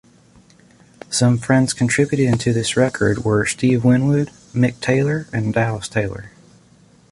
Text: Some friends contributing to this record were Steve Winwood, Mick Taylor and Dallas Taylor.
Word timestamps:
Some 1.11 1.37
friends 1.37 1.73
contributing 1.73 2.35
to 2.39 2.51
this 2.53 2.75
record 2.75 3.23
were 3.23 3.45
Steve 3.45 3.83
Winwood, 3.85 4.29
Mick 4.51 4.79
Taylor 4.79 5.27
and 5.31 5.53
Dallas 5.53 5.87
Taylor. 5.87 6.31